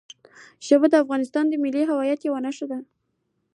[0.67, 2.79] ژبې د افغانستان د ملي هویت یوه نښه ده.